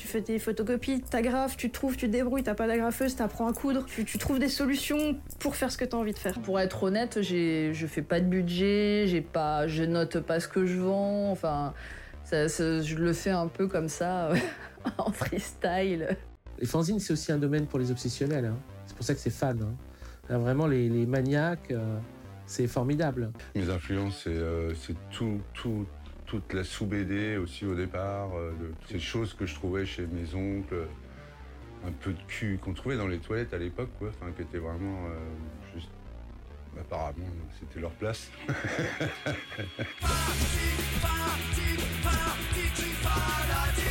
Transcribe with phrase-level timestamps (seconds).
[0.00, 3.52] Tu fais tes photocopies, t'agrafes, tu trouves, tu te débrouilles, t'as pas d'agrafeuse, t'apprends à
[3.52, 6.40] coudre, tu, tu trouves des solutions pour faire ce que t'as envie de faire.
[6.40, 10.48] Pour être honnête, j'ai, je fais pas de budget, j'ai pas, je note pas ce
[10.48, 11.74] que je vends, enfin,
[12.24, 14.30] ça- ça- je le fais un peu comme ça,
[14.96, 16.16] en freestyle.
[16.58, 18.46] Les fanzines, c'est aussi un domaine pour les obsessionnels.
[18.46, 18.56] hein.
[18.86, 19.58] C'est pour ça que c'est fan.
[19.62, 19.74] hein.
[20.30, 21.98] Là, vraiment, les, les maniaques, euh,
[22.46, 23.32] c'est formidable.
[23.54, 25.84] Mes influences, c'est euh, c'est tout, tout,
[26.30, 30.32] toute la sous-BD aussi au départ, euh, de- ces choses que je trouvais chez mes
[30.36, 30.86] oncles, euh,
[31.88, 34.58] un peu de cul qu'on trouvait dans les toilettes à l'époque, quoi, enfin, qui étaient
[34.58, 35.18] vraiment euh,
[35.74, 35.90] juste.
[36.78, 37.26] Apparemment,
[37.58, 38.30] c'était leur place.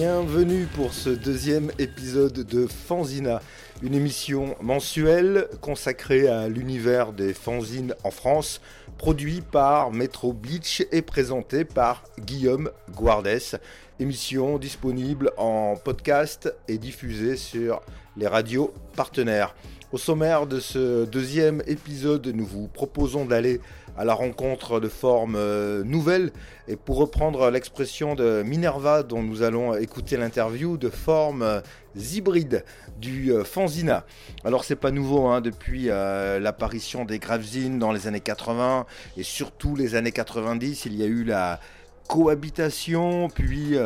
[0.00, 3.42] Bienvenue pour ce deuxième épisode de Fanzina,
[3.82, 8.62] une émission mensuelle consacrée à l'univers des fanzines en France,
[8.96, 10.34] produit par Metro
[10.90, 13.60] et présentée par Guillaume Guardès.
[13.98, 17.82] Émission disponible en podcast et diffusée sur
[18.16, 19.54] les radios partenaires.
[19.92, 23.60] Au sommaire de ce deuxième épisode, nous vous proposons d'aller
[23.96, 26.32] à la rencontre de formes euh, nouvelles
[26.68, 31.60] et pour reprendre l'expression de Minerva dont nous allons écouter l'interview, de formes euh,
[31.96, 32.64] hybrides
[32.98, 34.04] du euh, fanzina.
[34.44, 39.76] Alors c'est pas nouveau hein, depuis l'apparition des gravzines dans les années 80 et surtout
[39.76, 41.60] les années 90, il y a eu la
[42.08, 43.76] cohabitation puis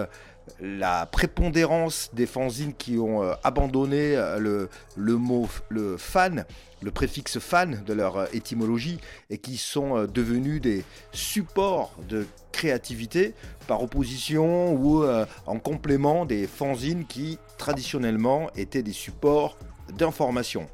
[0.61, 6.45] la prépondérance des fanzines qui ont euh, abandonné euh, le, mot le fan,
[6.83, 8.99] le préfixe fan de leur euh, étymologie
[9.31, 13.35] et qui sont devenus des supports de créativité
[13.67, 15.05] par opposition ou
[15.47, 19.57] en complément des fanzines qui traditionnellement étaient des supports
[19.99, 20.69] d'information.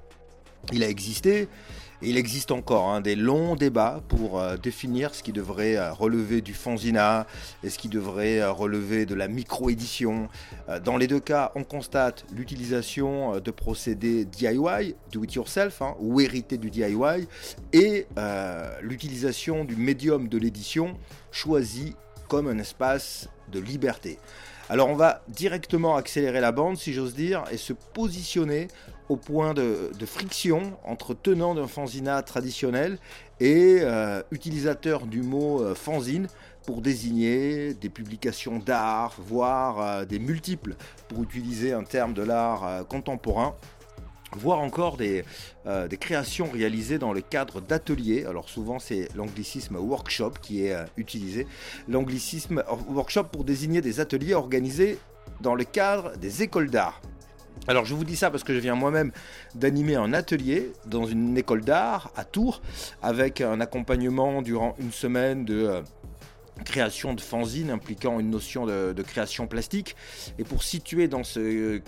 [0.72, 1.48] Il a existé
[2.02, 6.40] il existe encore hein, des longs débats pour euh, définir ce qui devrait euh, relever
[6.40, 7.26] du fanzina
[7.62, 10.28] et ce qui devrait euh, relever de la micro-édition.
[10.84, 16.20] Dans les deux cas, on constate l'utilisation de procédés DIY, do it yourself, hein, ou
[16.20, 17.26] hérités du DIY,
[17.72, 18.06] et
[18.80, 20.96] l'utilisation du médium de l'édition
[21.32, 21.94] choisi
[22.28, 24.18] comme un espace de liberté.
[24.68, 28.68] Alors on va directement accélérer la bande, si j'ose dire, et se positionner
[29.10, 32.98] au point de, friction entre tenants d'un fanzina traditionnel
[33.40, 36.28] et euh, utilisateurs du mot euh, fanzine
[36.64, 40.76] pour désigner des publications d'art, voire euh, des multiples,
[41.08, 43.54] pour utiliser un terme de l'art euh, contemporain
[44.36, 45.24] voire encore des,
[45.98, 48.26] créations réalisées dans le cadre d'ateliers.
[48.26, 51.48] Alors souvent c'est l'anglicisme workshop qui est utilisé.
[51.88, 55.00] L'anglicisme workshop pour désigner des ateliers organisés
[55.40, 57.02] dans le cadre des écoles d'art.
[57.68, 59.12] Alors je vous dis ça parce que je viens moi-même
[59.54, 62.62] d'animer un atelier dans une école d'art à Tours
[63.02, 65.82] avec un accompagnement durant une semaine de euh,
[66.64, 69.96] création de fanzine impliquant une notion de, création plastique.
[70.38, 71.80] Et pour situer dans, euh,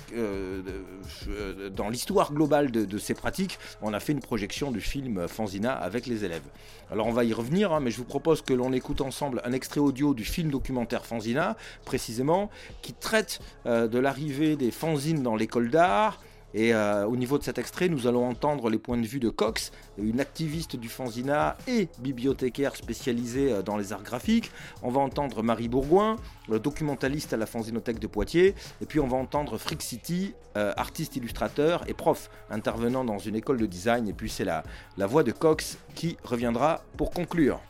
[1.75, 5.73] dans l'histoire globale de, de ces pratiques, on a fait une projection du film Fanzina
[5.73, 6.43] avec les élèves.
[6.91, 9.53] Alors on va y revenir, hein, mais je vous propose que l'on écoute ensemble un
[9.53, 12.51] extrait audio du film documentaire Fanzina, précisément,
[12.83, 16.21] qui traite euh, de l'arrivée des fanzines dans l'école d'art.
[16.55, 19.31] Et euh, au niveau de cet extrait, nous allons entendre les points de vue de
[19.31, 24.51] Cox, une activiste du fanzina et bibliothécaire spécialisée euh, dans les arts graphiques.
[24.83, 26.17] On va entendre Marie Bourgoin,
[26.49, 28.55] le documentaliste à la Fanzinothèque de Poitiers.
[28.81, 33.37] Et puis on va entendre Frick City, euh, artiste illustrateur et prof, intervenant dans une
[33.37, 34.09] école de design.
[34.09, 34.63] Et puis c'est la,
[34.99, 37.61] la voix de Cox qui reviendra pour conclure.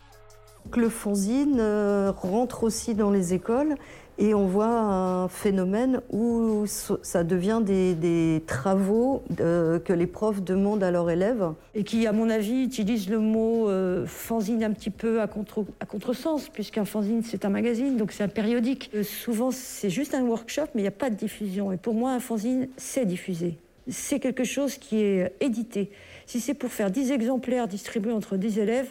[0.76, 3.76] le fanzine euh, rentre aussi dans les écoles
[4.18, 10.82] et on voit un phénomène où ça devient des, travaux euh, que les profs demandent
[10.82, 11.44] à leurs élèves.
[11.74, 15.64] et qui, à mon avis, utilise le mot euh, fanzine un petit peu à, contre,
[15.80, 18.90] à contresens, puisqu'un fanzine, c'est un magazine, donc c'est un périodique.
[18.94, 21.72] Euh, souvent, c'est juste un workshop, mais il n'y a pas de diffusion.
[21.72, 23.58] Et pour moi, un fanzine, c'est diffusé.
[23.88, 25.90] C'est quelque chose qui est édité.
[26.26, 28.90] Si c'est pour faire 10 exemplaires distribués entre 10 élèves,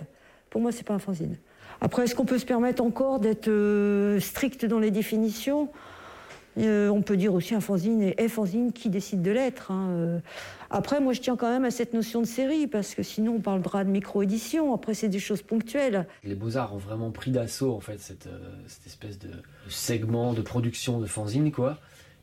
[0.49, 1.37] pour moi, c'est pas un fanzine.
[1.81, 5.69] Après, est-ce qu'on peut se permettre encore d'être euh, strict dans les définitions?
[6.57, 9.71] Euh, on peut dire aussi un fanzine et est fanzine qui décide de l'être.
[9.71, 10.19] hein, euh.
[10.69, 13.39] Après, moi, je tiens quand même à cette notion de série, parce que sinon, on
[13.39, 14.73] parlera de micro-édition.
[14.73, 16.07] Après, c'est des choses ponctuelles.
[16.23, 18.27] Les Beaux-Arts ont vraiment pris d'assaut en fait cette,
[18.85, 19.29] espèce de
[19.67, 21.79] segment de production de fanzine quoi.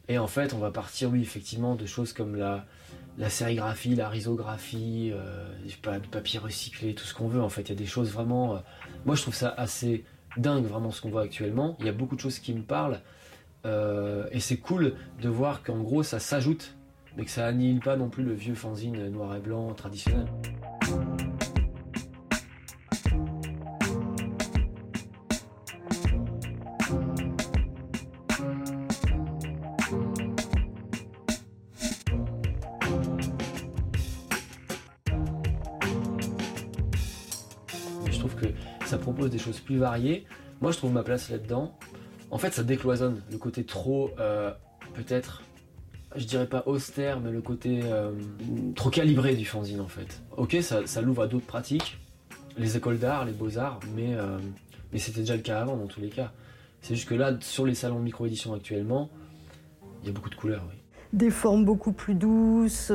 [0.08, 2.64] Et en fait, on va partir, oui, effectivement, de choses comme la,
[3.18, 5.46] la sérigraphie, la risographie, euh,
[5.82, 7.42] pas, de papier recyclé, tout ce qu'on veut.
[7.42, 8.56] En fait, il y a des choses vraiment.
[8.56, 8.58] euh,
[9.04, 10.04] moi, je trouve ça assez
[10.36, 11.76] dingue, vraiment, ce qu'on voit actuellement.
[11.80, 13.00] Il y a beaucoup de choses qui me parlent.
[13.66, 16.74] euh, et c'est cool de voir qu'en gros, ça s'ajoute
[17.16, 20.26] mais que ça annihile pas non plus le vieux fanzine noir et blanc traditionnel.
[39.56, 40.26] Plus variées.
[40.60, 41.76] Moi, je trouve ma place là-dedans.
[42.30, 44.50] En fait, ça décloisonne le côté trop, euh,
[44.94, 45.42] peut-être,
[46.14, 48.12] je dirais pas austère, mais le côté euh,
[48.74, 50.22] trop calibré du fanzine en fait.
[50.36, 51.98] Ok, ça, ça l'ouvre à d'autres pratiques,
[52.58, 54.38] les écoles d'art, les beaux-arts, mais, euh,
[54.92, 56.32] mais c'était déjà le cas avant dans tous les cas.
[56.82, 59.10] C'est juste que là, sur les salons micro-édition actuellement,
[60.02, 60.74] il y a beaucoup de couleurs, oui.
[61.14, 62.92] Des formes beaucoup plus douces,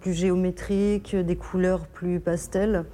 [0.00, 2.86] plus géométriques, des couleurs plus pastel.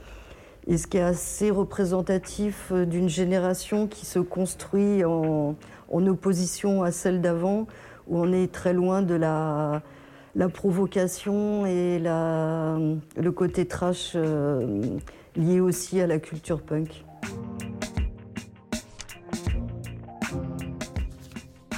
[0.70, 5.56] Et ce qui est assez représentatif euh, d'une génération qui se construit en,
[5.90, 7.66] opposition à celle d'avant,
[8.06, 9.82] où on est très loin de la,
[10.54, 14.80] provocation et le côté trash euh,
[15.34, 17.04] lié aussi à la culture punk.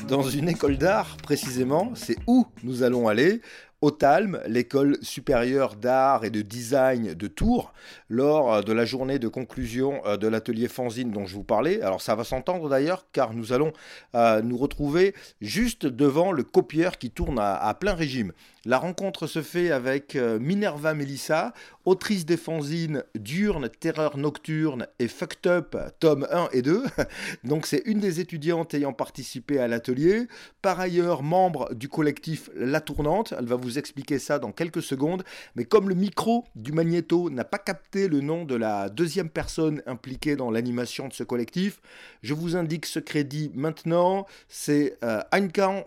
[0.06, 3.40] Dans une école d'art, précisément, c'est où nous allons aller?
[3.82, 7.75] Au Talm, l'école supérieure d'art et de design de Tours,
[8.08, 11.82] lors de la journée de conclusion euh, de l'atelier fanzine dont je vous parlais.
[11.82, 13.73] Alors ça va s'entendre d'ailleurs car nous allons
[14.14, 18.32] euh, nous retrouver juste devant le copieur qui tourne à plein régime.
[18.64, 21.53] La rencontre se fait avec euh, Minerva Melissa,
[21.85, 26.85] autrice des fanzines Diurne, Terreur Nocturne et Fucked Up, tome 1 et 2.
[27.44, 30.29] Donc c'est une des étudiantes ayant participé à l'atelier.
[30.62, 33.35] Par ailleurs, membre du collectif La Tournante.
[33.37, 35.25] Elle va vous expliquer ça dans quelques secondes.
[35.56, 39.82] Mais comme le micro du magnéto n'a pas capté le nom de la deuxième personne
[39.87, 41.81] impliquée dans l'animation de ce collectif,
[42.23, 44.25] je vous indique ce crédit maintenant.
[44.47, 45.20] C'est euh,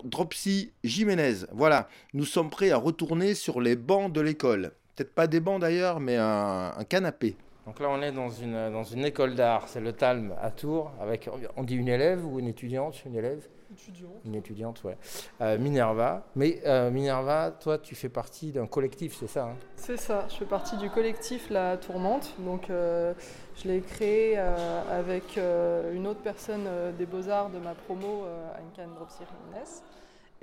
[0.03, 1.45] Dropsy Jiménez.
[1.53, 4.71] Voilà, nous sommes prêts à retourner sur les bancs de l'école.
[4.95, 7.35] Peut-être pas des bancs d'ailleurs, mais un, un canapé.
[7.65, 10.91] Donc là, on est dans une, dans une école d'art, c'est le Talm à Tours,
[11.01, 13.03] avec, on dit une élève ou une étudiante?
[13.05, 13.47] Une élève?
[13.73, 14.21] Étudiante.
[14.23, 14.95] Une étudiante, ouais.
[15.41, 16.27] Euh, Minerva.
[16.35, 19.55] Mais euh, Minerva, toi, tu fais partie d'un collectif, c'est ça hein?
[19.75, 22.35] C'est ça, je fais partie du collectif La Tourmente.
[22.39, 23.13] Donc, euh,
[23.57, 28.25] je l'ai créé euh, avec euh, une autre personne euh, des Beaux-Arts de ma promo,
[28.25, 29.67] euh, Ankan Dropsy Jiménez.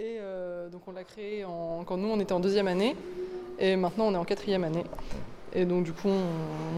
[0.02, 1.44] Euh, donc, on l'a créé
[1.86, 2.96] quand nous, on était en deuxième année.
[3.58, 4.84] Et maintenant, on est en quatrième année.
[5.52, 6.08] Et donc, du coup,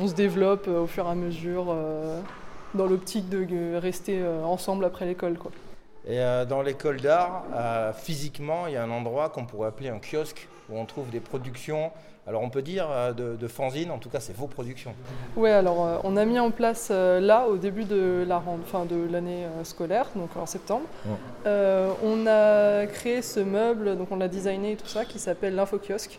[0.00, 2.20] on, se développe euh, au fur et à mesure euh,
[2.74, 5.38] dans l'optique de rester ensemble après l'école.
[5.38, 5.52] quoi.
[6.06, 6.18] Et
[6.48, 7.44] dans l'école d'art,
[7.94, 11.20] physiquement, il y a un endroit qu'on pourrait appeler un kiosque, où on trouve des
[11.20, 11.92] productions,
[12.26, 14.94] alors on peut dire euh, de, de fanzines, en tout cas c'est vos productions.
[15.36, 18.58] Ouais, alors euh, on a mis en place euh, là au début de la rend-
[18.64, 20.84] fin de l'année euh, scolaire, donc en septembre.
[21.06, 21.86] Ouais.
[22.02, 26.18] On a créé ce meuble, donc on l'a designé et tout ça, qui s'appelle l'infokiosque.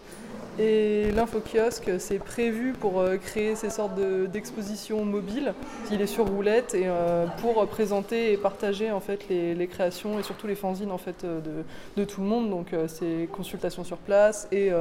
[0.58, 5.54] Et l'infokiosque, c'est prévu pour créer ces sortes de- d'expositions mobiles.
[5.92, 6.88] Il est sur roulette et
[7.42, 11.26] pour présenter et partager en fait les, les créations et surtout les fanzines en fait
[11.26, 11.66] de,
[11.98, 12.50] de tout le monde.
[12.52, 14.72] Donc c'est consultation sur place et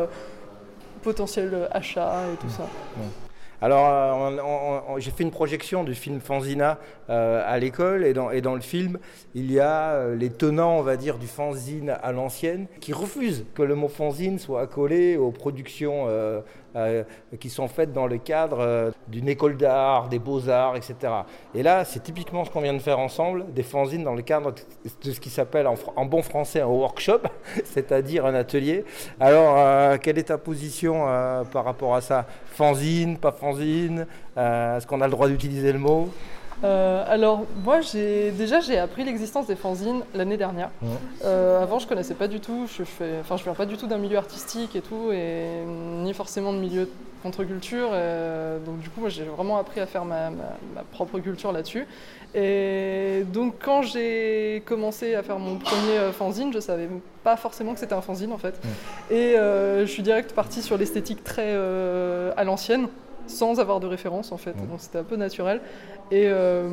[1.05, 2.67] potentiel achat et tout ça.
[3.63, 6.79] Alors, euh, j'ai fait une projection du film Fanzina
[7.09, 8.99] euh, à l'école et dans, et dans le film,
[9.35, 13.47] il y a euh, les tenants, on va dire, du fanzine à l'ancienne qui refusent
[13.55, 16.41] que le mot fanzine soit accolé aux productions euh, euh,
[17.39, 20.95] qui sont faites dans le cadre euh, d'une école d'art, des beaux-arts, etc.
[21.55, 24.53] Et là, c'est typiquement ce qu'on vient de faire ensemble, des fanzines dans le cadre
[25.05, 27.21] de ce qui s'appelle en, bon français un workshop,
[27.65, 28.85] c'est-à-dire un atelier.
[29.21, 32.27] Alors, euh, quelle est ta position euh, par rapport à ça?
[32.47, 34.07] Fanzine, pas fanzine?
[34.37, 36.09] Euh, Est-ce qu'on a le droit d'utiliser le mot?
[36.63, 40.71] Euh, alors moi j'ai déjà j'ai appris l'existence des fanzines l'année dernière.
[40.83, 40.89] Ouais.
[41.25, 43.87] Euh, avant je connaissais pas du tout, je fais, enfin je viens pas du tout
[43.87, 46.91] d'un milieu artistique et tout et ni forcément de milieu de
[47.23, 47.89] contre-culture.
[47.93, 51.53] euh, donc du coup moi j'ai vraiment appris à faire ma, ma- ma propre culture
[51.53, 51.87] là-dessus.
[52.37, 56.89] Et donc quand j'ai commencé à faire mon premier fanzine, je savais
[57.23, 58.55] pas forcément que c'était un fanzine en fait.
[59.11, 61.55] Et je suis direct partie sur l'esthétique très
[62.37, 62.89] à l'ancienne
[63.27, 65.61] sans avoir de référence en fait, donc c'était un peu naturel.
[66.11, 66.69] Et euh,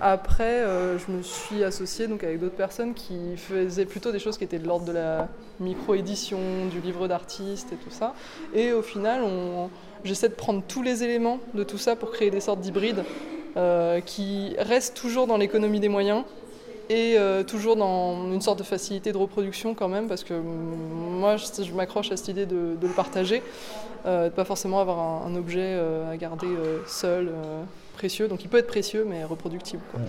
[0.00, 4.36] après, euh, je me suis associée donc, avec d'autres personnes qui faisaient plutôt des choses
[4.36, 5.28] qui étaient de l'ordre de la
[5.60, 6.38] micro-édition,
[6.70, 8.14] du livre d'artiste et tout ça.
[8.54, 9.68] Et au final, on-
[10.04, 13.04] j'essaie de prendre tous les éléments de tout ça pour créer des sortes d'hybrides
[13.56, 16.24] euh, qui restent toujours dans l'économie des moyens
[16.90, 21.18] et euh, toujours dans une sorte de facilité de reproduction quand même, parce que mm,
[21.20, 23.42] moi, je, je m'accroche à cette idée de, de le partager,
[24.04, 27.62] de pas forcément avoir un, un objet euh, à garder euh, seul, euh,
[27.94, 28.28] précieux.
[28.28, 29.82] Donc il peut être précieux, mais reproductible.
[29.90, 30.00] quoi.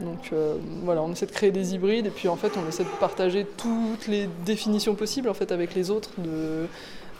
[0.00, 2.84] Donc euh, voilà, on essaie de créer des hybrides et puis en fait on essaie
[2.84, 6.66] de partager toutes les définitions possibles en fait avec les autres de,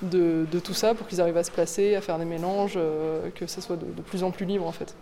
[0.03, 3.31] de, de tout ça pour qu'ils arrivent à se placer, à faire des mélanges, euh,
[3.35, 4.95] que ça soit de, de, plus en plus libre en fait.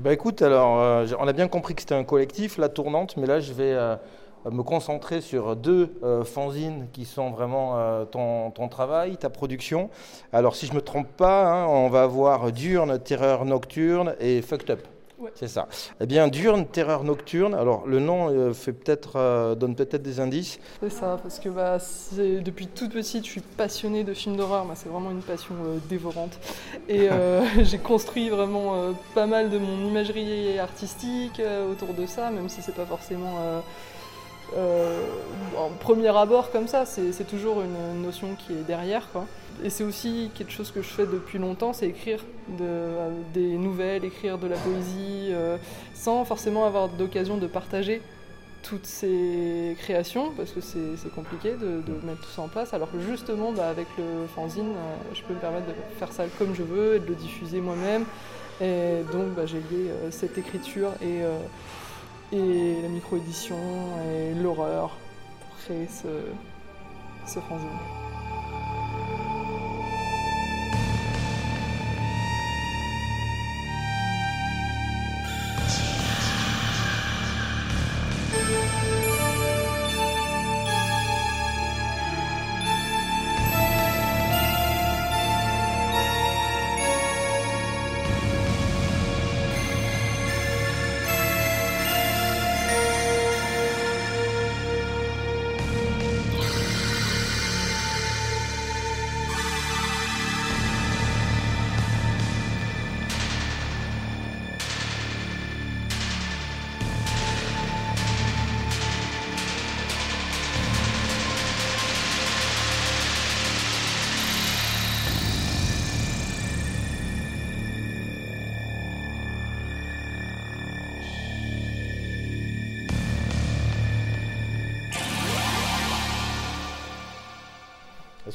[0.00, 3.26] Bah écoute, alors euh, on a bien compris que c'était un collectif, la tournante, mais
[3.28, 3.94] là je vais euh,
[4.50, 9.90] me concentrer sur deux euh, fanzines qui sont vraiment euh, ton, ton, travail, ta production.
[10.32, 14.42] Alors si je ne me trompe pas, hein, on va avoir Diurne, Terreur Nocturne et
[14.42, 14.86] Fucked Up.
[15.22, 15.30] Ouais.
[15.36, 15.68] C'est ça.
[16.00, 20.18] Eh bien, Diurne, Terreur Nocturne, alors le nom euh, fait peut-être, euh, donne peut-être des
[20.18, 20.58] indices.
[20.80, 21.78] C'est ça, parce que bah,
[22.16, 24.64] depuis toute petite, je suis passionnée de films d'horreur.
[24.64, 26.40] Bah, c'est vraiment une passion euh, dévorante.
[26.88, 32.04] Et euh, j'ai construit vraiment euh, pas mal de mon imagerie artistique euh, autour de
[32.04, 33.62] ça, même si c'est pas forcément
[34.56, 36.84] en premier abord comme ça.
[36.86, 39.08] C'est toujours une notion qui est derrière.
[39.12, 39.26] Quoi.
[39.62, 42.24] Et c'est aussi quelque chose que je fais depuis longtemps, c'est écrire
[42.60, 45.56] euh, des nouvelles, écrire de la poésie, euh,
[45.94, 48.02] sans forcément avoir d'occasion de partager
[48.62, 53.00] toutes ces créations, parce que c'est compliqué de, mettre tout ça en place, alors que
[53.00, 56.62] justement, bah, avec le fanzine, euh, je peux me permettre de faire ça comme je
[56.62, 58.04] veux et de le diffuser moi-même.
[58.60, 61.38] Et donc, bah, j'ai lié euh, cette écriture et, euh,
[62.32, 63.56] et la micro-édition
[64.08, 64.96] et l'horreur
[65.40, 66.08] pour créer ce,
[67.26, 67.68] ce fanzine.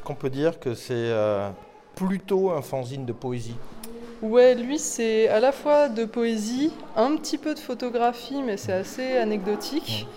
[0.07, 1.49] Qu'on peut dire que c'est euh,
[1.95, 3.55] plutôt un fanzine de poésie
[4.21, 8.71] Ouais, lui c'est à la fois de poésie, un petit peu de photographie, mais c'est
[8.71, 10.07] assez anecdotique,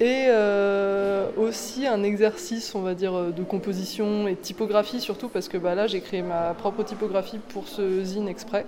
[0.00, 5.48] et euh, aussi un exercice, on va dire, de composition et de typographie, surtout parce
[5.48, 8.66] que bah, là j'ai créé ma propre typographie pour ce zine exprès.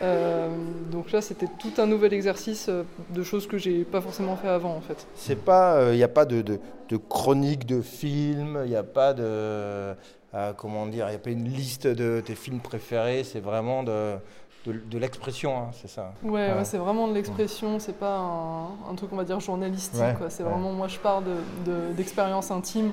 [0.00, 0.48] Euh,
[0.90, 2.70] donc là, c'était tout un nouvel exercice
[3.10, 5.06] de choses que j'ai pas forcément fait avant, en fait.
[5.14, 8.76] C'est pas, il euh, n'y a pas de, de, de, chronique de films, il n'y
[8.76, 9.94] a pas de, euh,
[10.56, 13.24] comment dire, il n'y a pas une liste de tes films préférés.
[13.24, 14.14] C'est vraiment de,
[14.66, 16.12] de, de l'expression, hein, c'est ça.
[16.22, 16.52] Ouais, ouais.
[16.52, 17.78] ouais c'est vraiment de l'expression.
[17.80, 20.00] C'est pas un, un, truc, on va dire, journalistique.
[20.00, 21.22] Ouais, c'est vraiment, moi, je pars
[21.96, 22.92] d'expériences intimes.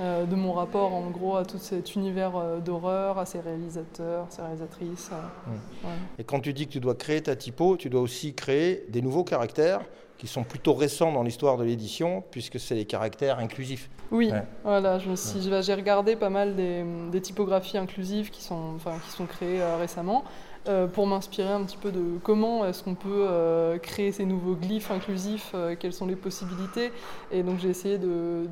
[0.00, 4.26] Euh, de mon rapport en gros à tout cet univers euh, d'horreur, à ses réalisateurs,
[4.30, 5.10] ses réalisatrices.
[5.12, 5.86] Euh, mmh.
[5.86, 5.94] ouais.
[6.20, 9.02] Et quand tu dis que tu dois créer ta typo, tu dois aussi créer des
[9.02, 9.80] nouveaux caractères
[10.16, 13.90] qui sont plutôt récents dans l'histoire de l'édition, puisque c'est les caractères inclusifs.
[14.10, 14.42] Oui, ouais.
[14.64, 18.96] voilà, je me suis, j'ai regardé pas mal des, des, typographies inclusives qui sont, enfin,
[19.04, 20.24] qui sont créées récemment.
[20.68, 24.54] Euh, pour m'inspirer un petit peu de comment est-ce qu'on peut euh, créer ces nouveaux
[24.54, 26.92] glyphes inclusifs, euh, quelles sont les possibilités.
[27.32, 27.98] Et donc j'ai essayé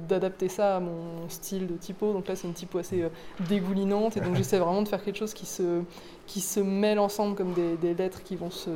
[0.08, 2.12] d'adapter ça à mon style de typo.
[2.12, 3.04] Donc là c'est une typo assez
[3.48, 5.82] dégoulinante et donc j'essaie vraiment de faire quelque chose qui se,
[6.26, 8.70] qui se mêle ensemble comme des, des lettres qui vont se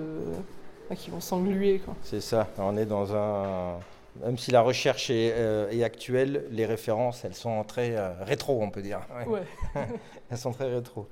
[0.97, 1.81] qui vont s'engluer.
[2.03, 3.79] C'est ça, on est dans un...
[4.25, 8.61] Même si la recherche est, euh, est, actuelle, les références, elles sont très euh, rétro,
[8.61, 9.01] on peut dire.
[9.17, 9.27] Ouais.
[9.27, 9.87] ouais.
[10.31, 11.09] elles sont très rétro.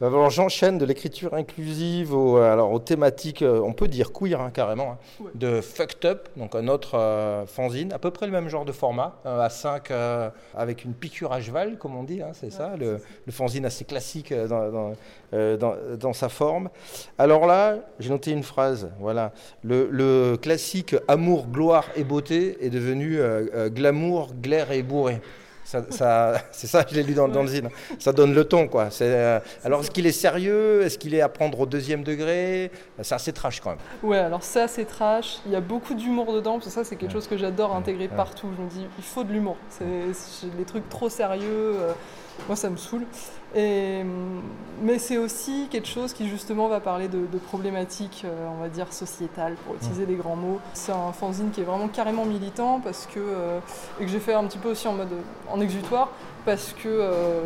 [0.00, 4.50] Alors j'enchaîne de l'écriture inclusive aux, alors, aux thématiques, euh, on peut dire queer hein,
[4.50, 5.30] carrément, hein, ouais.
[5.34, 8.72] de Fucked Up, donc un autre euh, fanzine, à peu près le même genre de
[8.72, 12.76] format, à 5 euh, avec une piqûre à cheval, comme on dit, hein, c'est ça,
[12.76, 14.92] le, le, fanzine assez classique dans, dans,
[15.56, 16.70] dans, dans, sa forme.
[17.18, 19.32] Alors là, j'ai noté une phrase, voilà,
[19.62, 25.20] le, le classique amour, gloire et beauté est devenu euh, euh, glamour, glaire et bourré.
[25.66, 27.68] Ça, ça, c'est ça, je l'ai lu dans, dans, le zine.
[27.98, 28.88] Ça donne le ton, quoi.
[29.00, 30.82] Euh, alors, est-ce qu'il est sérieux?
[30.82, 32.70] Est-ce qu'il est à prendre au deuxième degré?
[33.02, 33.78] C'est assez trash, quand même.
[34.04, 35.38] Ouais, alors c'est assez trash.
[35.44, 38.06] Il y a beaucoup d'humour dedans, parce que ça, c'est quelque chose que j'adore intégrer
[38.06, 38.48] partout.
[38.56, 39.56] Je me dis, il faut de l'humour.
[39.68, 39.84] C'est
[40.56, 41.74] les trucs trop sérieux.
[41.80, 41.92] Euh,
[42.46, 43.04] moi, ça me saoule.
[43.56, 44.04] Et,
[44.82, 48.68] mais c'est aussi quelque chose qui justement va parler de, de problématiques, euh, on va
[48.68, 50.06] dire, sociétales, pour utiliser mmh.
[50.06, 50.60] des grands mots.
[50.74, 53.58] C'est un fanzine qui est vraiment carrément militant, parce que, euh,
[53.98, 55.08] et que j'ai fait un petit peu aussi en mode
[55.50, 56.10] en exutoire,
[56.44, 57.42] parce que euh,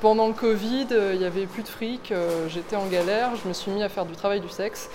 [0.00, 2.12] pendant le Covid, il n'y avait plus de fric,
[2.48, 4.90] j'étais en galère, je me suis mis à faire du travail du sexe.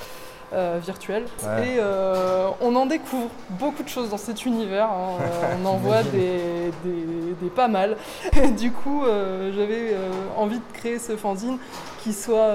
[0.54, 1.26] Euh, virtuel.
[1.44, 1.68] Ouais.
[1.68, 4.86] Et euh, on en découvre beaucoup de choses dans cet univers.
[4.90, 5.18] hein.
[5.22, 7.98] Euh, on en voit des, des- des pas mal.
[8.42, 9.96] Et du coup, euh, j'avais
[10.38, 11.58] envie de créer ce fanzine
[12.04, 12.52] qui soit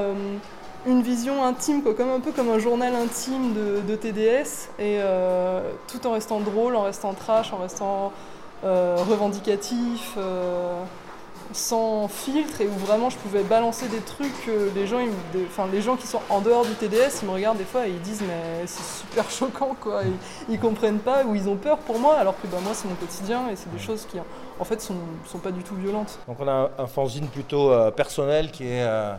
[0.86, 4.98] une vision intime, quoi, comme un peu comme un journal intime de, de TDS, et
[5.86, 8.12] tout en restant drôle, en restant trash, en restant
[8.64, 10.16] revendicatif.
[11.52, 15.12] Sans filtre et où vraiment je pouvais balancer des trucs que les gens, ils me-
[15.32, 17.86] des- enfin les gens qui sont en dehors du TDS, ils me regardent des fois
[17.86, 21.56] et ils disent mais c'est super choquant quoi, ils, ils comprennent pas ou ils ont
[21.56, 24.18] peur pour moi alors que bah, moi c'est mon quotidien et c'est des choses qui
[24.58, 24.94] en fait sont,
[25.26, 26.18] sont pas du tout violentes.
[26.28, 29.14] Donc on a un, fanzine plutôt euh, personnel qui, est, euh,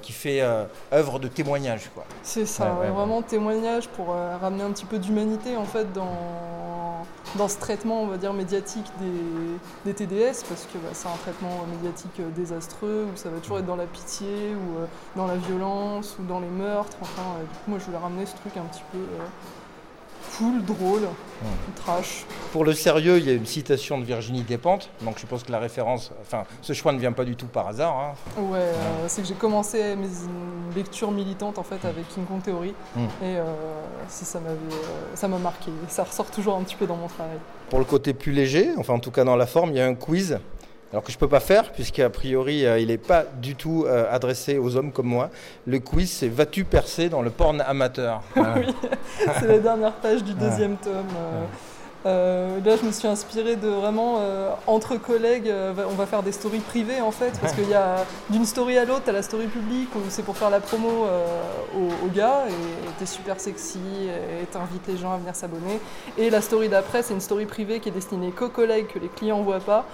[0.00, 1.90] qui fait euh, œuvre de témoignage.
[1.94, 2.04] Quoi.
[2.22, 5.92] C'est ça, Ouais, ouais, vraiment témoignage pour euh, ramener un petit peu d'humanité en fait
[5.92, 7.04] dans,
[7.36, 11.16] dans ce traitement on va dire médiatique des, des TDS parce que bah, c'est un
[11.22, 15.26] traitement médiatique euh, désastreux où ça va toujours être dans la pitié ou euh, dans
[15.26, 16.96] la violence ou dans les meurtres.
[17.00, 19.26] Enfin, euh, du coup moi je voulais ramener ce truc un petit peu euh,
[20.38, 21.02] cool, drôle,
[21.76, 22.24] trash.
[22.52, 25.52] Pour le sérieux, il y a une citation de Virginie Despentes, donc je suppose que
[25.52, 27.94] la référence, enfin ce choix ne vient pas du tout par hasard.
[27.98, 28.40] hein.
[28.40, 30.08] Ouais, euh, c'est que j'ai commencé mes
[30.74, 33.00] lectures militantes en fait avec King Kong Theory Mm.
[33.00, 33.06] et
[33.36, 33.44] euh,
[34.08, 35.70] ça, ça m'avait, euh, ça m'a marqué.
[35.88, 37.36] Ça ressort toujours un petit peu dans mon travail.
[37.70, 39.86] Pour le côté plus léger, enfin en tout cas dans la forme, il y a
[39.86, 40.38] un quiz.
[40.92, 44.06] Alors que je peux pas faire, puisqu'a priori euh, il n'est pas du tout euh,
[44.10, 45.30] adressé aux hommes comme moi.
[45.66, 48.54] Le quiz, c'est Vas-tu percer dans le porn amateur Voilà.
[48.58, 48.74] oui,
[49.40, 51.06] c'est la dernière page du deuxième tome.
[52.06, 54.20] euh, là, je me suis inspirée de vraiment
[54.68, 55.52] entre collègues,
[55.90, 57.96] on va faire des stories privées en fait, parce qu'il y a
[58.30, 60.88] d'une story à l'autre, t'as la story publique où c'est pour faire la promo
[61.76, 63.80] aux, aux gars et t'es super sexy
[64.40, 65.80] et t'invites les gens à venir s'abonner.
[66.16, 69.08] Et la story d'après, c'est une story privée qui est destinée qu'aux collègues que les
[69.08, 69.84] clients voient pas.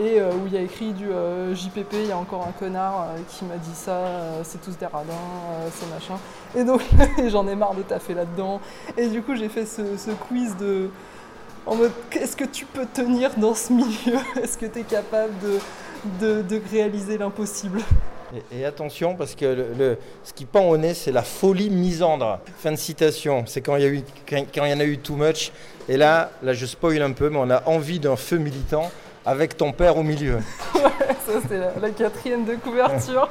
[0.00, 2.52] Et euh, où il y a écrit du euh, JPP, il y a encore un
[2.52, 4.00] connard euh, qui m'a dit ça,
[4.44, 5.12] c'est tous des radins,
[5.74, 6.18] c'est machin.
[6.56, 6.80] Et donc
[7.28, 8.62] j'en ai marre de taffer là-dedans.
[8.96, 10.88] Et du coup j'ai fait ce, quiz de...
[11.66, 14.16] En mode, est-ce que tu peux tenir dans ce milieu?
[14.42, 15.34] Est-ce que tu es capable
[16.18, 17.82] de, réaliser l'impossible?
[18.50, 22.38] Et, attention, parce que ce qui pend au nez, c'est la folie misandre.
[22.58, 23.44] Fin de citation.
[23.46, 25.52] C'est quand il y, quand, quand il y en a eu too much.
[25.88, 28.90] Et là, là, je spoil un peu, mais on a envie d'un feu militant
[29.26, 30.38] avec ton père au milieu.
[30.74, 33.28] Ça c'est la, la quatrième de couverture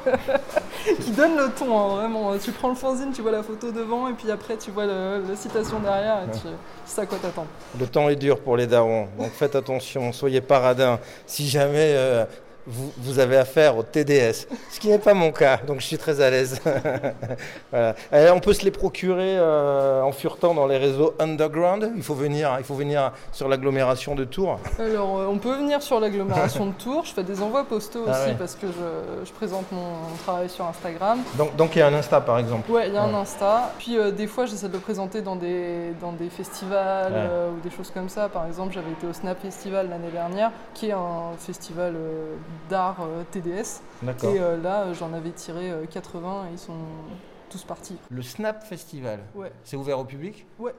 [1.04, 2.38] qui donne le ton, hein, vraiment.
[2.38, 5.22] Tu prends le fanzine, tu vois la photo devant et puis après tu vois le-
[5.28, 6.48] la citation derrière et tu tu
[6.86, 7.48] sais à quoi t'attendre.
[7.78, 10.98] Le temps est dur pour les darons, donc faites attention, soyez pas radins.
[11.26, 12.24] Si jamais euh,
[12.66, 15.98] vous, vous avez affaire au TDS, ce qui n'est pas mon cas, donc je suis
[15.98, 16.60] très à l'aise.
[17.70, 17.94] voilà.
[18.34, 21.90] On peut se les procurer euh, en furetant dans les réseaux underground.
[21.96, 24.58] Il faut venir, il faut venir sur l'agglomération de Tours.
[24.78, 27.04] Alors, euh, on peut venir sur l'agglomération de Tours.
[27.06, 28.36] Je fais des envois postaux Ah aussi ouais.
[28.38, 31.18] parce que je, je présente mon travail sur Instagram.
[31.36, 32.70] Donc, donc il y a un Insta par exemple.
[32.70, 33.14] Ouais, il y a un.
[33.14, 33.72] Insta.
[33.78, 37.18] Puis euh, des fois, j'essaie de le présenter dans des, dans des festivals Ouais.
[37.18, 38.28] euh, ou des choses comme ça.
[38.28, 41.94] Par exemple, j'avais été au Snap Festival l'année dernière, qui est un festival
[42.68, 43.80] d'art euh, TDS.
[44.02, 46.76] Et euh, là, euh, j'en avais tiré euh, 80 et ils sont
[47.48, 47.96] tous partis.
[48.10, 49.52] Le Snap Festival, Ouais.
[49.64, 50.74] c'est ouvert au public Ouais.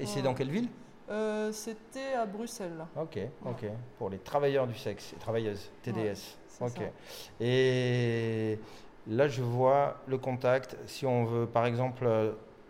[0.00, 0.22] Et c'est Ouais.
[0.22, 0.68] dans quelle ville
[1.10, 2.86] Euh, C'était à Bruxelles.
[2.96, 3.66] Ok, ok.
[3.98, 6.38] Pour les travailleurs du sexe et travailleuses, TDS.
[6.60, 6.76] Ouais, ok.
[6.78, 7.44] ça.
[7.44, 8.58] Et
[9.06, 10.76] là, je vois le contact.
[10.86, 12.06] Si on veut, par exemple,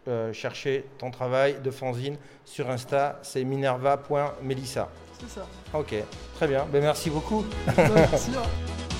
[0.08, 4.88] euh, chercher ton travail de fanzine sur Insta, c'est minerva.melissa.
[5.28, 5.46] C'est ça.
[5.72, 5.94] Ok,
[6.36, 6.66] très bien.
[6.72, 7.44] Ben, merci beaucoup.
[7.76, 8.30] Merci.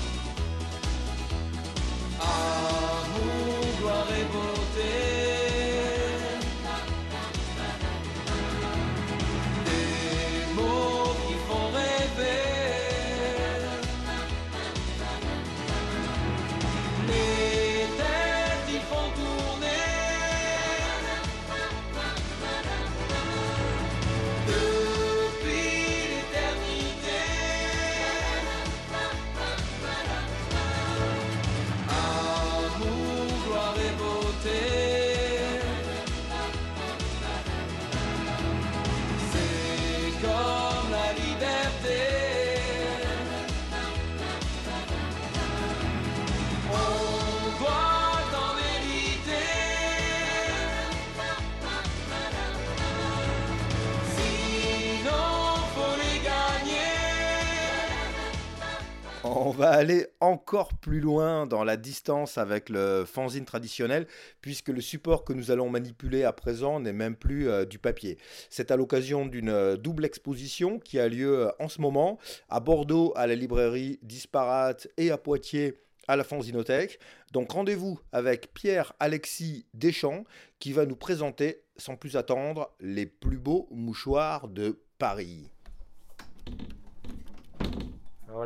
[59.75, 64.07] aller encore plus loin dans la distance avec le fanzine traditionnel,
[64.41, 68.17] puisque le support que nous allons manipuler à présent n'est même plus euh, du papier.
[68.51, 72.61] C'est à l'occasion d'une euh, double exposition qui a lieu euh, en ce moment à
[72.61, 77.01] Bordeaux à la librairie Disparate et à Poitiers à la Fanzinothèque.
[77.33, 80.25] Donc rendez-vous avec Pierre-Alexis Deschamps
[80.61, 85.54] qui va nous présenter, sans plus attendre, les plus beaux mouchoirs de Paris.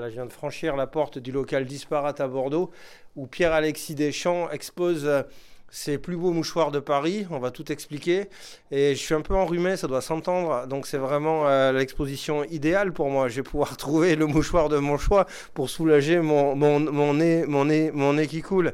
[0.07, 2.71] Je viens de franchir la porte du local Disparate à Bordeaux,
[3.17, 5.23] où Pierre-Alexis Deschamps expose euh,
[5.71, 7.27] ses plus beaux mouchoirs de Paris.
[7.31, 8.29] On va tout expliquer.
[8.71, 10.67] Et je suis un peu enrhumé, ça doit s'entendre.
[10.67, 13.29] Donc c'est vraiment euh, l'exposition idéale pour moi.
[13.29, 17.45] Je vais pouvoir trouver le mouchoir de mon choix pour soulager mon, mon, mon nez,
[17.47, 18.73] mon, nez, mon nez qui coule.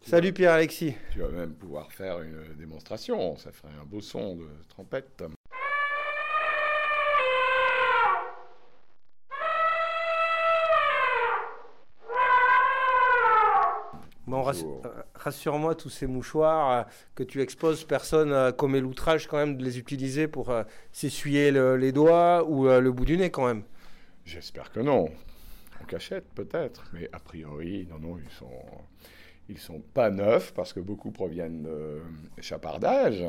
[0.00, 0.94] Salut Pierre-Alexis.
[1.12, 3.36] Tu vas même pouvoir faire une démonstration.
[3.36, 5.22] Ça ferait un beau son de trompette.
[14.32, 16.82] Bon, euh, rassure-moi, tous ces mouchoirs euh,
[17.14, 21.50] que tu exposes, personne euh, commet l'outrage quand même de les utiliser pour euh, s'essuyer
[21.50, 23.62] le- les doigts ou le bout du nez quand même.
[24.24, 25.10] J'espère que non.
[25.82, 26.84] En cachette, peut-être.
[26.94, 28.50] Mais a priori, non, non, ils sont,
[29.50, 32.00] ils sont pas neufs parce que beaucoup proviennent de
[32.40, 33.22] chapardage.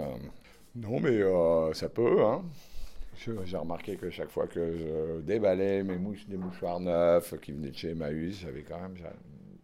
[0.76, 1.22] Non, mais
[1.74, 2.44] ça peut, hein.
[3.46, 7.70] J'ai remarqué que chaque fois que je déballais mes mouches, des mouchoirs neufs qui venaient
[7.72, 8.96] de chez Emmaüs, j'avais quand même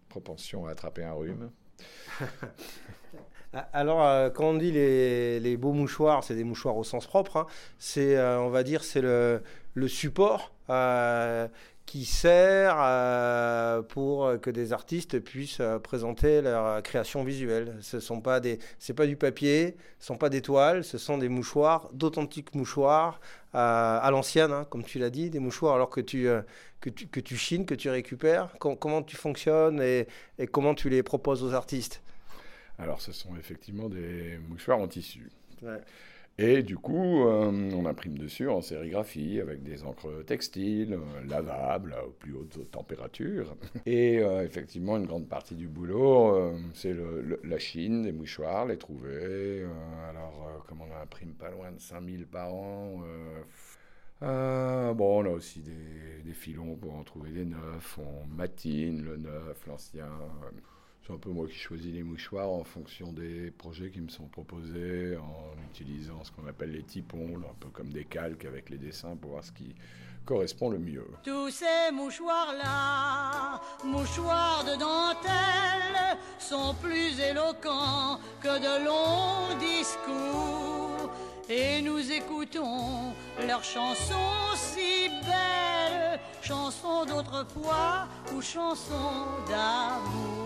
[0.10, 1.50] propension à attraper un rhume.
[3.52, 7.08] Ah, Alors, euh, quand on dit les, les beaux mouchoirs, c'est des mouchoirs au sens
[7.08, 7.38] propre.
[7.38, 7.48] hein,
[7.80, 9.42] c'est, euh, on va dire, c'est le,
[9.74, 11.48] le support euh,
[11.90, 17.78] qui sert euh, pour que des artistes puissent euh, présenter leur création visuelle.
[17.82, 21.18] Ce sont pas des, c'est pas du papier, ce sont pas des toiles, ce sont
[21.18, 23.20] des mouchoirs, d'authentiques mouchoirs
[23.56, 26.44] euh, à l'ancienne, hein, comme tu l'as dit, des mouchoirs alors que tu euh,
[26.80, 28.54] que tu, que tu chines, que tu récupères.
[28.60, 32.04] Com- comment tu fonctionnes et, et comment tu les proposes aux artistes?
[32.78, 35.32] Alors, ce sont effectivement des mouchoirs en tissu.
[35.64, 35.82] Ouais.
[36.42, 41.92] Et du coup, euh, on imprime dessus en sérigraphie avec des encres textiles, euh, lavables
[41.92, 43.58] à plus haute température.
[43.86, 46.96] Et euh, effectivement, une grande partie du boulot, c'est
[47.44, 49.66] la chine des mouchoirs, les trouver.
[50.10, 53.04] alors, comme on imprime pas loin de 5000 par an,
[54.22, 58.00] bon, on a aussi des filons pour en trouver des neufs.
[58.00, 60.08] On matine le neuf, l'ancien.
[61.06, 64.28] C'est un peu moi qui choisis les mouchoirs en fonction des projets qui me sont
[64.28, 68.78] proposés, en utilisant ce qu'on appelle les typons, un peu comme des calques avec les
[68.78, 69.76] dessins pour voir ce qui
[70.26, 71.08] correspond le mieux.
[71.24, 81.12] Tous ces mouchoirs-là, mouchoirs de dentelle, sont plus éloquents que de longs discours.
[81.50, 83.16] Et nous écoutons
[83.48, 90.39] leurs chansons si belles, chansons d'autrefois ou chansons d'amour.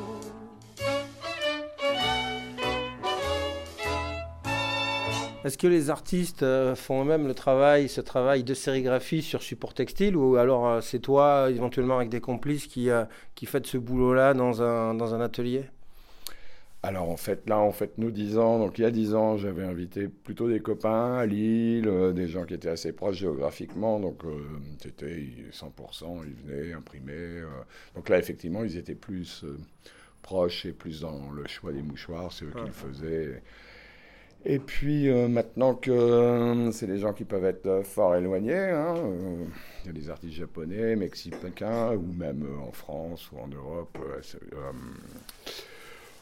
[5.44, 9.74] Est-ce que les artistes euh, font eux-mêmes le travail, ce travail de sérigraphie sur support
[9.74, 13.04] textile ou alors euh, c'est toi, éventuellement avec des complices, qui, euh,
[13.36, 15.66] qui faites ce boulot-là dans un, dans un atelier?
[16.86, 19.38] Alors en fait, là, en fait, nous, 10 ans, donc il y a 10 ans,
[19.38, 24.02] j'avais invité plutôt des copains à Lille, euh, des gens qui étaient assez proches géographiquement,
[24.02, 24.44] donc euh,
[24.82, 27.14] c'était 100%, ils venaient imprimer.
[27.14, 27.48] euh.
[27.96, 29.58] donc là, effectivement, ils étaient plus euh,
[30.24, 32.68] proches et plus dans le choix des mouchoirs, c'est eux qui Ouais.
[32.68, 33.44] le faisaient.
[34.46, 38.54] Et puis euh, maintenant que euh, c'est des gens qui peuvent être euh, fort éloignés,
[38.72, 38.96] hein,
[39.84, 43.98] il y a des artistes japonais, mexicains ou même en France ou en Europe.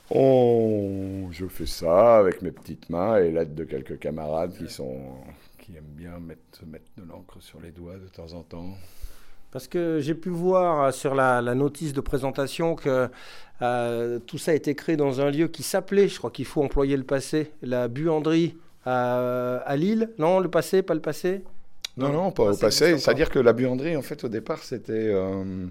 [0.09, 4.99] on- je fais ça avec mes petites mains et l'aide de quelques camarades qui sont
[5.57, 8.75] qui aiment bien mettre, mettre de l'encre sur les doigts de temps en temps.
[9.51, 13.09] Parce que j'ai pu voir euh, sur la, la notice de présentation que
[13.61, 16.63] euh, tout ça a été créé dans un lieu qui s'appelait, je crois qu'il faut
[16.63, 20.09] employer le passé, la buanderie à, à Lille.
[20.17, 21.43] Non, le passé, pas le passé?
[21.97, 22.97] Non, non, pas au c'est passé.
[22.97, 25.67] C'est-à-dire que la buanderie, en fait, au départ, c'était euh,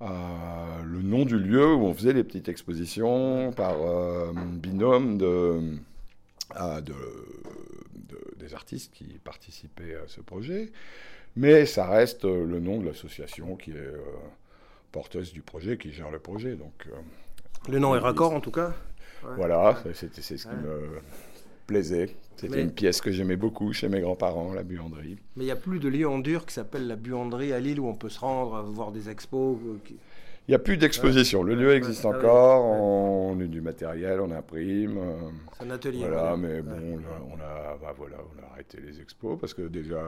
[0.00, 0.06] euh,
[0.84, 5.60] le nom du lieu où on faisait des petites expositions par euh, binôme de,
[6.54, 10.72] ah, de- de- des artistes qui participaient à ce projet.
[11.36, 13.96] Mais ça reste euh, le nom de l'association qui est euh,
[14.90, 16.54] porteuse du projet, qui gère le projet.
[16.56, 18.72] Donc, euh, Le nom est raccord en tout cas
[19.24, 19.30] Ouais.
[19.36, 20.60] Voilà, c'était c'est ce qui Ouais.
[20.62, 20.88] me
[21.68, 22.16] plaisait.
[22.34, 25.16] C'était Mais- une pièce que j'aimais beaucoup chez mes grands-parents, la buanderie.
[25.36, 27.78] Mais il n'y a plus de lieu en dur qui s'appelle la buanderie à Lille
[27.78, 29.56] où on peut se rendre, voir des expos.
[30.48, 31.44] Il n'y a plus d'exposition.
[31.44, 32.64] Le lieu existe ouais, encore.
[32.64, 34.98] On a du matériel, on imprime.
[35.56, 36.00] C'est un atelier.
[36.00, 36.98] Voilà, mais bon,
[37.30, 40.02] on a, bah, voilà, on a arrêté les expos parce que déjà,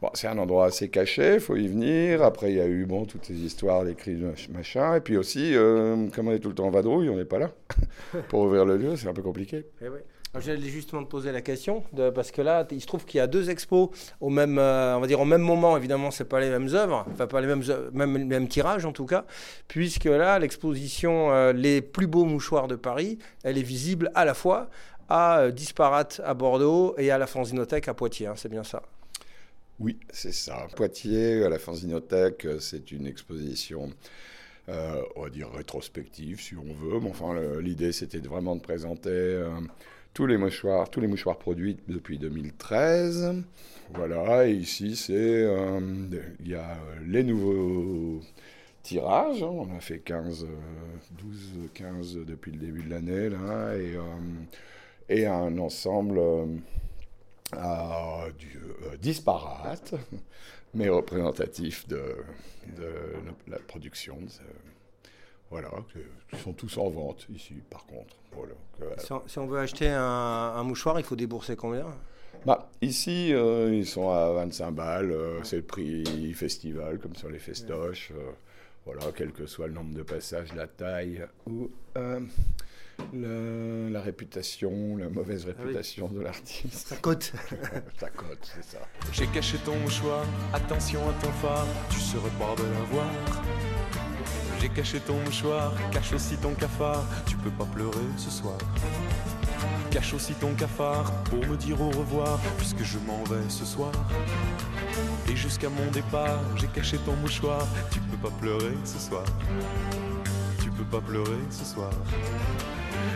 [0.00, 2.22] bon, c'est un endroit assez caché, il faut y venir.
[2.22, 4.96] Après, il y a eu bon toutes ces histoires, les cris, mach- machin.
[4.96, 7.38] Et puis aussi, euh, comme on est tout le temps en vadrouille, on n'est pas
[7.38, 7.50] là
[8.28, 9.66] pour ouvrir le lieu, c'est un peu compliqué.
[9.82, 9.86] Eh.
[10.38, 13.20] J'allais justement te poser la question de- parce que là, il se trouve qu'il y
[13.20, 13.88] a deux expos
[14.20, 15.76] au même, euh, on va dire au même moment.
[15.76, 18.92] Évidemment, c'est pas les mêmes œuvres, enfin pas les mêmes, même les mêmes tirages en
[18.92, 19.24] tout cas,
[19.66, 24.34] puisque là, l'exposition euh, Les plus beaux mouchoirs de Paris, elle est visible à la
[24.34, 24.68] fois
[25.08, 28.28] à euh, Disparate à Bordeaux et à la Fanzinothèque à Poitiers.
[28.28, 28.82] hein, c'est bien ça.
[29.80, 30.66] Oui, c'est ça.
[30.76, 33.90] Poitiers, à la Fanzinothèque, euh, c'est une exposition,
[34.68, 37.00] euh, on va dire rétrospective, si on veut.
[37.00, 39.48] Mais enfin, l'idée, c'était vraiment de présenter euh,
[40.14, 43.42] tous les mouchoirs, tous les mouchoirs produits depuis 2013.
[43.94, 45.46] Voilà, et ici, c'est
[46.40, 48.20] il y a les nouveaux
[48.82, 49.42] tirages.
[49.42, 49.48] hein.
[49.50, 50.48] On a fait 15, euh,
[51.22, 51.38] 12,
[51.74, 53.72] 15 depuis le début de l'année, là,
[55.08, 56.20] et un ensemble.
[57.56, 59.94] À du, euh, disparate,
[60.74, 62.16] mais représentatif de,
[62.76, 62.92] de
[63.48, 64.18] la production.
[65.50, 65.70] voilà,
[66.30, 68.16] qui sont tous en vente ici, par contre.
[68.32, 68.52] Voilà,
[68.98, 71.86] Si on, si on veut acheter un, un mouchoir, il faut débourser combien?
[72.46, 75.10] Bah, ici, euh, ils sont à 25 balles.
[75.10, 78.12] euh, c'est le prix festival, comme sur les festoches.
[78.12, 78.30] euh,
[78.86, 81.68] voilà, quel que soit le nombre de passages, la taille ou
[83.12, 85.52] le- la réputation, la mauvaise oui.
[85.56, 86.88] réputation de l'artiste.
[86.88, 87.32] Ça cote.
[87.98, 88.78] Ça cote, c'est ça.
[89.12, 93.06] J'ai caché ton mouchoir, attention à ton phare, tu serais pas de l'avoir.
[94.60, 98.58] J'ai caché ton mouchoir, cache aussi ton cafard, tu peux pas pleurer ce soir.
[99.90, 103.90] Cache aussi ton cafard pour me dire au revoir, puisque je m'en vais ce soir.
[105.28, 109.24] Et jusqu'à mon départ, j'ai caché ton mouchoir, tu peux pas pleurer ce soir.
[110.62, 111.90] Tu peux pas pleurer ce soir.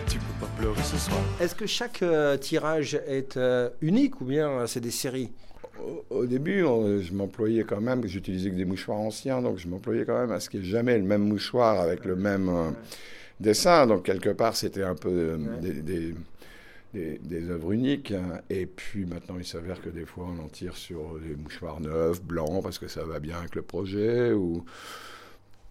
[0.08, 1.20] Tu peux pas pleurer ce soir.
[1.40, 5.30] Est-ce que chaque euh, tirage est euh, unique ou bien euh, c'est des séries?
[5.80, 9.66] Au, au début, on- je m'employais quand même, j'utilisais que des mouchoirs anciens, donc je
[9.68, 12.48] m'employais quand même à ce qu'il n'y ait jamais le même mouchoir avec le même
[12.48, 12.70] euh,
[13.40, 13.86] dessin.
[13.86, 16.14] Donc quelque part, c'était un peu euh, des, des,
[16.92, 18.12] des- des œuvres uniques.
[18.12, 18.40] hein.
[18.50, 22.22] Et puis maintenant, il s'avère que des fois, on en tire sur des mouchoirs neufs,
[22.22, 24.32] blancs, parce que ça va bien avec le projet.
[24.32, 24.64] Ou...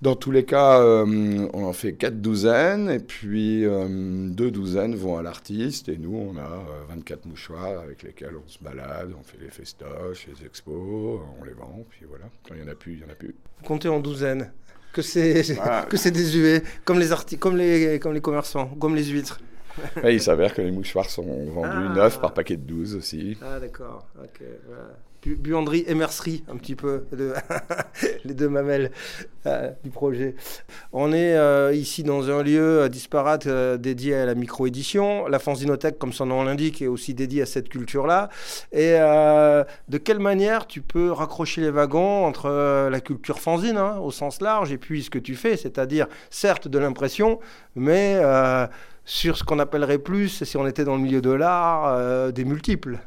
[0.01, 3.87] Dans tous les cas, euh, on en fait quatre douzaines, et puis euh,
[4.29, 8.49] deux douzaines vont à l'artiste, et nous, on a euh, 24 mouchoirs avec lesquels on
[8.49, 12.25] se balade, on fait les festoches, les expos, on les vend, puis voilà.
[12.45, 13.33] Quand il n'y en a plus, il n'y en a plus.
[13.63, 14.51] Comptez en douzaines.
[14.91, 15.83] Que c'est Voilà.
[15.89, 19.39] que c'est désuet, comme les arti comme les comme les commerçants, comme les huîtres.
[20.03, 21.93] Et il s'avère que les mouchoirs sont vendus Ah.
[21.95, 23.37] neufs par paquet de 12 aussi.
[23.41, 24.05] Ah d'accord.
[24.21, 24.41] Ok.
[24.67, 24.97] Voilà.
[25.23, 27.05] Bu- Buanderie et mercerie, un petit peu,
[28.25, 28.91] les deux mamelles
[29.45, 30.35] euh, du projet.
[30.91, 35.27] On est euh, ici dans un lieu euh, disparate dédié à la micro-édition.
[35.27, 38.29] La Fanzinothèque, comme son nom l'indique, est aussi dédiée à cette culture-là.
[38.71, 44.11] Et de quelle manière tu peux raccrocher les wagons entre la culture fanzine, hein, au
[44.11, 47.39] sens large, et puis ce que tu fais, c'est-à-dire, certes, de l'impression,
[47.75, 48.21] mais
[49.05, 52.99] sur ce qu'on appellerait plus, si on était dans le milieu de l'art, des multiples.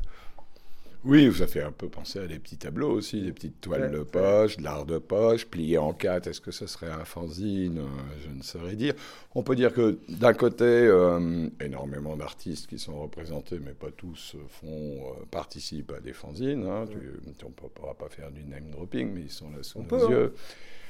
[1.07, 3.90] Oui, ça fait un peu penser à des petits tableaux aussi, des petites toiles Ouais,
[3.90, 4.05] de ouais.
[4.05, 6.27] poche, de l'art de poche, pliées en quatre.
[6.27, 7.83] Est-ce que ce serait un fanzine Euh,
[8.25, 8.95] Je ne saurais dire.
[9.35, 14.35] On peut dire que d'un côté, euh, énormément d'artistes qui sont représentés, mais pas tous
[14.35, 16.66] euh, font euh, participent à des fanzines.
[16.66, 16.87] hein.
[16.90, 16.97] Tu-
[17.45, 19.88] on ne pourra pas faire du name dropping, mais ils sont là sous On nos
[19.88, 20.11] peut, hein.
[20.11, 20.35] yeux.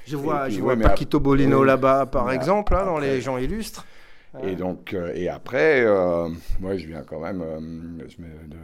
[0.06, 3.20] Je vois, puis, je ouais, vois Paquito Bolino là-bas, par Mais exemple, dans après- les
[3.20, 3.84] gens illustres.
[4.42, 6.28] Et donc, euh, et après, euh,
[6.60, 8.56] moi, je viens quand même euh, je mets de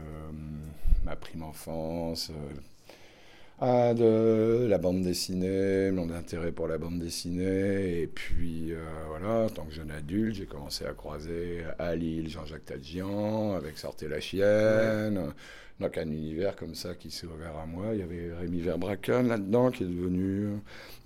[1.03, 2.31] ma prime enfance,
[3.59, 8.01] à de la bande dessinée, mon intérêt pour la bande dessinée.
[8.01, 8.73] Et puis,
[9.09, 13.77] voilà, en tant que jeune adulte, j'ai commencé à croiser à Lille Jean-Jacques Tadjian, avec
[13.77, 15.33] Sortez la chienne.
[15.83, 17.87] Donc, un univers comme ça qui s'est ouvert à moi.
[17.93, 20.49] Il y avait Rémi Verbracken là-dedans, qui est devenu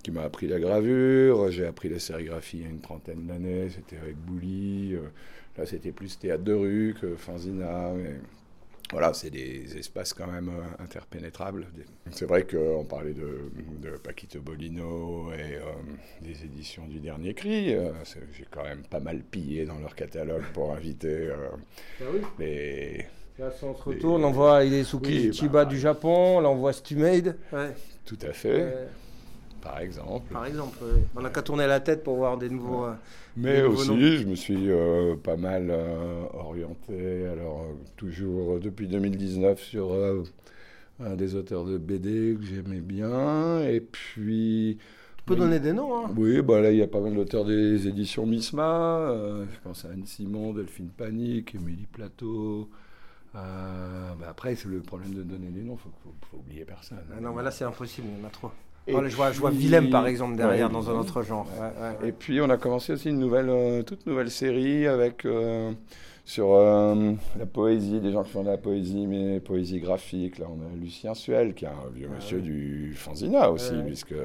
[0.03, 1.51] qui m'a appris la gravure.
[1.51, 3.69] J'ai appris la sérigraphie il y a une trentaine d'années.
[3.69, 4.93] C'était avec Bouli.
[4.95, 5.01] Euh,
[5.57, 7.91] Là, c'était plus théâtre de rue que Fanzina.
[7.95, 8.17] Mais
[8.91, 11.65] voilà, c'est des espaces quand même euh, interpénétrables.
[12.11, 13.49] C'est vrai qu'on parlait de,
[13.81, 15.61] de Paquito Bolino et euh,
[16.21, 17.73] des éditions du Dernier Cri.
[17.73, 17.91] Euh,
[18.33, 21.49] J'ai quand même pas mal pillé dans leur catalogue pour inviter euh,
[22.01, 22.21] oui?
[22.37, 23.05] les.
[23.39, 26.55] Là, si on se retourne, on voit Idesuki Oui, Chiba bah, du Japon, là on
[26.55, 27.35] voit Stumade.
[27.53, 27.75] Ouais.
[28.05, 28.85] Tout à fait, Euh,
[29.61, 30.33] par exemple.
[30.33, 31.03] par exemple, ouais.
[31.15, 32.85] on n'a qu'à tourner la tête pour voir des nouveaux.
[32.85, 32.93] euh,
[33.35, 33.97] Mais des nouveaux aussi, noms.
[34.17, 39.93] je me suis euh, pas mal euh, orienté, alors euh, toujours euh, depuis 2019 sur
[39.93, 40.23] euh,
[40.99, 44.79] un des auteurs de BD que j'aimais bien, et puis...
[45.17, 47.45] Tu peux donner des noms, hein Oui, bah là, il y a pas mal d'auteurs
[47.45, 52.67] des éditions Misma, euh, je pense à Anne Simon, Delphine Panique, Émilie Plateau...
[53.35, 56.65] euh, bah après, c'est le problème de donner des noms, il faut, faut, faut oublier
[56.65, 56.99] personne.
[57.15, 58.51] Ah non, mais là c'est impossible, il y en a trop.
[58.89, 61.45] Voilà, je vois, je vois Willem par exemple derrière Ouais, dans un autre genre.
[61.59, 62.09] Ouais, ouais, ouais.
[62.09, 65.73] Et puis on a commencé aussi une nouvelle, euh, toute nouvelle série avec euh,
[66.23, 70.39] sur euh, la poésie, des gens qui font de la poésie, mais poésie graphique.
[70.39, 73.83] Là, on a Lucien Suel, qui est un vieux monsieur du fanzina aussi, Ouais.
[73.83, 74.15] puisque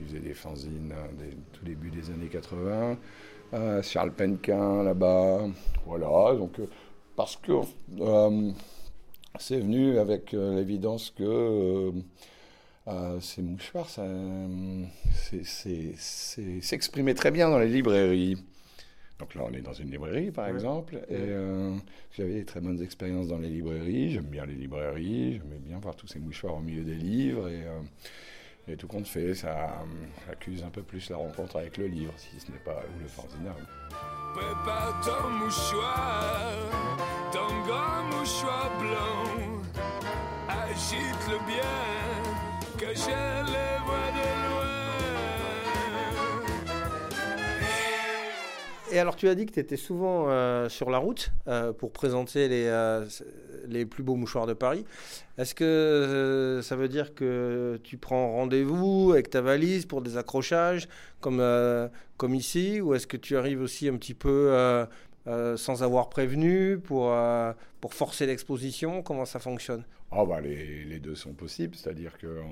[0.00, 2.96] il faisait des fanzines dès tout début des années 80.
[3.52, 5.40] Euh, Charles Penquin là-bas,
[5.84, 6.34] voilà.
[6.34, 6.66] Donc euh,
[7.20, 7.52] parce que
[8.00, 8.50] euh,
[9.38, 11.92] c'est venu avec euh, l'évidence que
[12.88, 13.90] euh, ces mouchoirs,
[16.62, 18.38] s'exprimer très bien dans les librairies.
[19.18, 20.54] Donc là, on est dans une librairie, par Ouais.
[20.54, 21.76] exemple, et euh,
[22.16, 24.12] j'avais des très bonnes expériences dans les librairies.
[24.12, 27.64] J'aime bien les librairies, j'aimais bien voir tous ces mouchoirs au milieu des livres, et,
[27.66, 27.82] euh,
[28.72, 29.84] et tout compte fait, ça
[30.32, 33.08] accuse un peu plus la rencontre avec le livre, si ce n'est pas ou le
[33.08, 33.54] fanzina.
[34.34, 36.52] Prépare ton mouchoir,
[37.32, 39.50] ton grand mouchoir blanc.
[40.48, 43.69] Agite-le bien, que je
[48.92, 51.92] Et alors, tu as dit que tu étais souvent euh, sur la route euh, pour
[51.92, 53.06] présenter les, euh,
[53.68, 54.84] les plus beaux mouchoirs de Paris.
[55.38, 60.88] Est-ce que ça veut dire que tu prends rendez-vous avec ta valise pour des accrochages
[61.20, 61.42] comme,
[62.16, 64.86] comme ici Ou est-ce que tu arrives aussi un petit peu
[65.56, 67.16] sans avoir prévenu pour,
[67.80, 69.02] pour forcer l'exposition?
[69.02, 69.84] Comment ça fonctionne?
[70.12, 72.42] Oh bah les, les deux sont possibles, c'est-à-dire que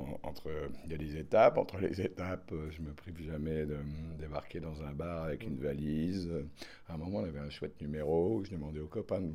[0.89, 3.79] y a des étapes, entre les étapes, euh, je me prive jamais de
[4.19, 6.31] débarquer dans un bar avec une valise.
[6.89, 9.33] À un moment, on avait un chouette numéro où je demandais aux copains de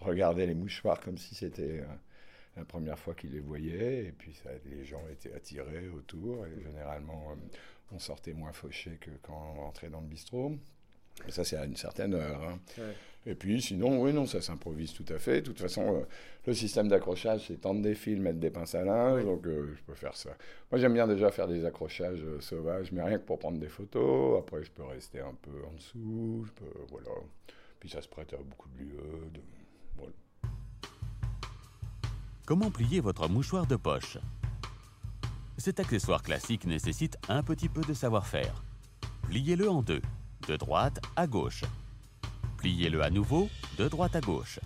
[0.00, 1.86] regarder les mouchoirs comme si c'était euh,
[2.56, 7.30] la première fois qu'ils les voyaient, et puis les gens étaient attirés autour, et généralement
[7.32, 7.56] euh,
[7.92, 10.58] on sortait moins fauché que quand on rentrait dans le bistrot.
[11.28, 12.42] Ça, c'est à une certaine heure.
[12.42, 12.58] hein.
[13.26, 15.40] Et puis, sinon, oui, non, ça s'improvise tout à fait.
[15.40, 16.00] De toute façon, euh,
[16.46, 19.82] le système d'accrochage, c'est tendre des fils, mettre des pinces à linge, donc euh, je
[19.84, 20.30] peux faire ça.
[20.70, 23.68] Moi, j'aime bien déjà faire des accrochages euh, sauvages, mais rien que pour prendre des
[23.70, 24.38] photos.
[24.40, 27.08] Après, je peux rester un peu en dessous, je peux, voilà.
[27.80, 29.30] Puis ça se prête à beaucoup de lieux.
[29.32, 29.40] de-
[29.96, 30.12] voilà.
[32.46, 34.18] Comment plier votre mouchoir de poche?
[35.56, 38.62] Cet accessoire classique nécessite un petit peu de savoir-faire.
[39.28, 40.02] Pliez-le en deux,
[40.46, 41.64] de droite à gauche.
[42.58, 44.60] Pliez-le à nouveau, de droite à gauche.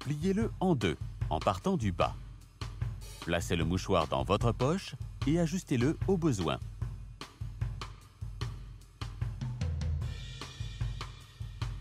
[0.00, 0.96] Pliez-le en deux,
[1.30, 2.14] en partant du bas.
[3.24, 4.94] Placez le mouchoir dans votre poche
[5.26, 6.58] et ajustez-le au besoin.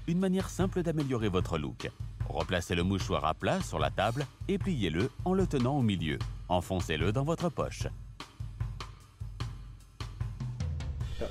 [0.08, 1.90] Une manière simple d'améliorer votre look.
[2.28, 6.20] Replacez le mouchoir à plat sur la table et pliez-le en le tenant au milieu.
[6.50, 7.88] Enfoncez-le dans votre poche.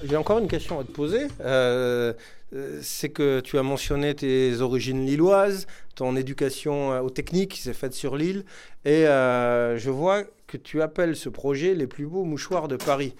[0.04, 1.28] J'ai encore une question à te poser.
[1.40, 2.12] Euh,
[2.52, 7.60] euh, c'est que tu as mentionné tes origines lilloises, ton éducation euh, aux techniques qui
[7.60, 8.44] s'est faite sur l'île,
[8.84, 13.14] et je vois que tu appelles ce projet les plus beaux mouchoirs de Paris.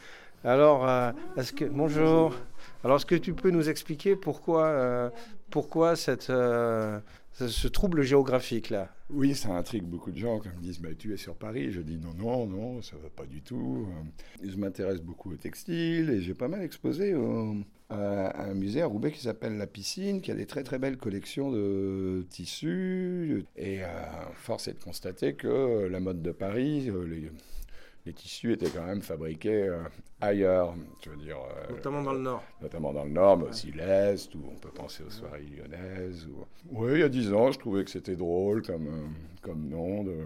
[0.45, 0.89] Alors,
[1.37, 2.35] est-ce que bonjour.
[2.83, 5.13] Alors, est-ce que tu peux nous expliquer pourquoi,
[5.51, 6.33] pourquoi cette,
[7.49, 10.91] ce, trouble géographique là Oui, ça intrigue beaucoup de gens quand ils me disent bah,
[10.99, 13.87] Tu es sur Paris Je dis Non, non, non, ça va pas du tout.
[14.43, 17.15] Je m'intéresse beaucoup au textile et j'ai pas mal exposé
[17.91, 20.97] à un musée à Roubaix qui s'appelle La Piscine, qui a des très très belles
[20.97, 23.45] collections de tissus.
[23.57, 23.87] Et euh,
[24.35, 27.31] force est de constater que la mode de Paris, euh,
[28.07, 29.83] les tissus étaient quand même fabriqués euh,
[30.21, 30.75] ailleurs.
[31.05, 32.43] Je veux dire, euh, Notamment dans le Nord.
[32.63, 36.27] Notamment dans le Nord, mais aussi l'Est, où on peut penser aux soirées lyonnaises.
[36.27, 36.47] Ou...
[36.71, 39.07] Oui, il y a dix ans, je trouvais que c'était drôle comme, euh,
[39.43, 40.05] comme nom.
[40.05, 40.17] De,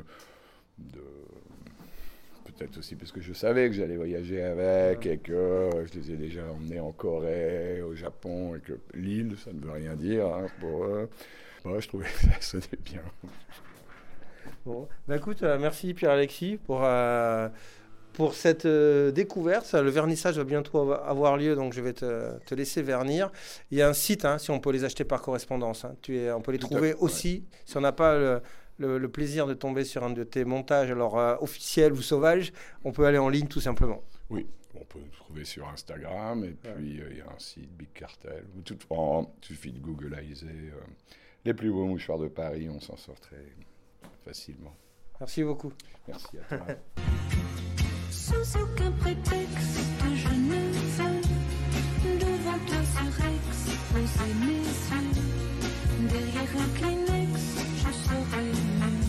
[0.79, 1.01] de...
[2.45, 6.17] Peut-être aussi parce que je savais que j'allais voyager avec et que je les ai
[6.17, 10.47] déjà emmenés en Corée, au Japon, et que l'île, ça ne veut rien dire hein,
[10.61, 11.11] pour eux.
[11.65, 13.03] Moi, je trouvais que ça sonnait bien.
[14.67, 17.49] Bon, bah écoute, euh, merci Pierre-Alexis pour, euh,
[18.15, 19.73] pour cette euh, découverte.
[19.75, 23.31] Le vernissage va bientôt avo- avoir lieu, donc je vais te, te laisser vernir.
[23.71, 25.85] Il y a un site, hein, si on peut les acheter par correspondance.
[25.85, 25.95] hein.
[26.01, 28.41] Tu es, on peut les Tout trouver fait, aussi, si on n'a pas le,
[28.79, 32.51] le- le plaisir de tomber sur un de tes montages, alors euh, officiels ou sauvages,
[32.85, 34.03] on peut aller en ligne tout simplement.
[34.31, 37.71] Oui, on peut nous trouver sur Instagram, et puis euh, il y a un site,
[37.77, 38.45] Big Cartel.
[38.57, 40.81] Ou tout, en- il suffit de googliser euh,
[41.45, 43.37] les plus beaux mouchoirs de Paris, on s'en sort très
[44.25, 44.75] facilement.
[45.21, 45.73] Merci beaucoup.
[46.09, 46.67] Merci à toi.
[48.11, 49.81] Sans aucun prétexte,
[50.15, 50.61] je ne
[50.97, 51.21] veux
[52.19, 53.55] devant toi ce Rex
[53.93, 56.09] poser mes yeux.
[56.09, 57.41] Derrière un Kleenex,
[57.77, 59.05] je serai mieux.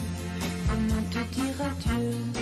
[0.67, 2.34] Comment te dire adieu?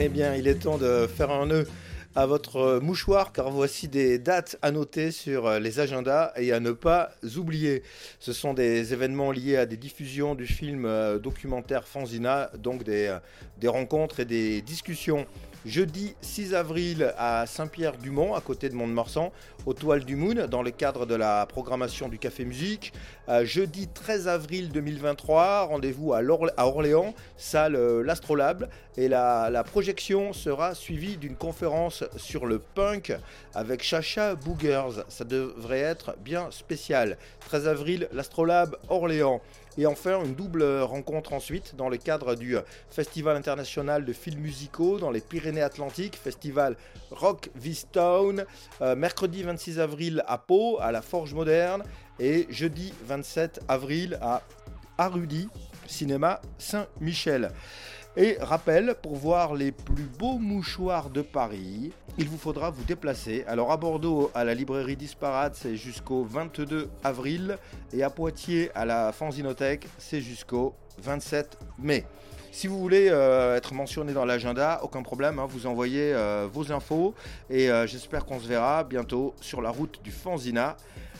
[0.00, 1.66] Eh bien, il est temps de faire un nœud
[2.14, 6.70] à votre mouchoir car voici des dates à noter sur les agendas et à ne
[6.70, 7.82] pas oublier.
[8.20, 13.08] Ce sont des événements liés à des diffusions du film euh, documentaire Fanzina, donc des,
[13.08, 13.18] euh,
[13.60, 15.26] des rencontres et des discussions.
[15.66, 19.32] Jeudi 6 avril à Saint-Pierre-du-Mont, à côté de Mont-de-Marsan,
[19.66, 22.92] au Toile du Moon, dans le cadre de la programmation du Café Musique.
[23.28, 26.22] Euh, jeudi 13 avril 2023, rendez-vous à,
[26.58, 28.68] Orléans, salle euh, L'Astrolabe.
[28.96, 33.12] Et la, la projection sera suivie d'une conférence sur le punk
[33.54, 35.04] avec Chacha Boogers.
[35.08, 37.18] Ça devrait être bien spécial.
[37.40, 39.40] 13 avril, L'Astrolabe, Orléans.
[39.78, 42.56] Et enfin, une double rencontre ensuite dans le cadre du
[42.90, 46.76] Festival international de films musicaux dans les Pyrénées-Atlantiques, festival
[47.12, 48.44] Rock Vistown,
[48.82, 51.84] euh, mercredi 26 avril à Pau, à la Forge Moderne,
[52.18, 54.42] et jeudi 27 avril à
[54.98, 55.48] Arudi,
[55.86, 57.52] cinéma Saint-Michel.
[58.16, 63.44] Et rappel, pour voir les plus beaux mouchoirs de Paris, il vous faudra vous déplacer.
[63.46, 67.58] Alors à Bordeaux, à la librairie Disparate, c'est jusqu'au 22 avril.
[67.92, 72.04] Et à Poitiers, à la Fanzinothèque, c'est jusqu'au 27 mai.
[72.50, 76.72] Si vous voulez euh, être mentionné dans l'agenda, aucun problème, hein, vous envoyez euh, vos
[76.72, 77.14] infos.
[77.50, 80.76] Et euh, j'espère qu'on se verra bientôt sur la route du Fanzina,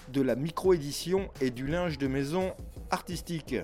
[0.09, 2.55] de la micro-édition et du linge de maison
[2.91, 3.55] artistique.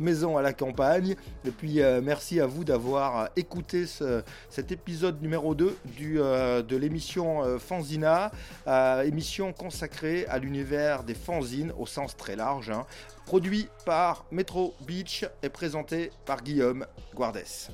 [0.00, 1.16] maison à la campagne.
[1.46, 6.60] Et puis euh, merci à vous d'avoir écouté ce- cet épisode numéro 2 du, euh,
[6.62, 8.30] de l'émission euh, Fanzina,
[8.66, 12.86] euh, émission consacrée à l'univers des fanzines au sens très large, hein,
[13.26, 17.70] produit par Metro Beach et présenté par Guillaume Guardès.